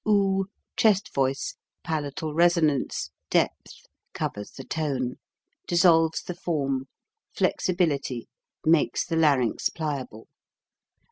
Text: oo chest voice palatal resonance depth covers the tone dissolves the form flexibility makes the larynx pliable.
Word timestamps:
oo 0.03 0.45
chest 0.75 1.13
voice 1.13 1.53
palatal 1.83 2.33
resonance 2.33 3.11
depth 3.29 3.85
covers 4.15 4.49
the 4.53 4.63
tone 4.63 5.13
dissolves 5.67 6.23
the 6.23 6.33
form 6.33 6.87
flexibility 7.35 8.27
makes 8.65 9.05
the 9.05 9.15
larynx 9.15 9.69
pliable. 9.69 10.27